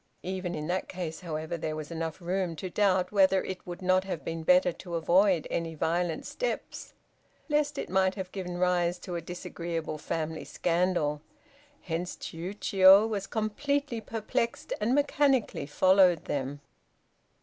Even 0.23 0.55
in 0.55 0.65
that 0.65 0.87
case, 0.89 1.19
however, 1.19 1.57
there 1.57 1.75
was 1.75 1.91
enough 1.91 2.19
room 2.19 2.55
to 2.55 2.71
doubt 2.71 3.11
whether 3.11 3.43
it 3.43 3.67
would 3.67 3.83
not 3.83 4.03
have 4.03 4.25
been 4.25 4.41
better 4.41 4.71
to 4.71 4.95
avoid 4.95 5.45
any 5.51 5.75
violent 5.75 6.25
steps 6.25 6.93
lest 7.49 7.77
it 7.77 7.87
might 7.87 8.15
have 8.15 8.31
given 8.31 8.57
rise 8.57 8.97
to 8.97 9.15
a 9.15 9.21
disagreeable 9.21 9.99
family 9.99 10.43
scandal, 10.43 11.21
hence 11.81 12.15
Chiûjiô 12.15 13.07
was 13.07 13.27
completely 13.27 14.01
perplexed 14.01 14.73
and 14.81 14.95
mechanically 14.95 15.67
followed 15.67 16.25
them. 16.25 16.61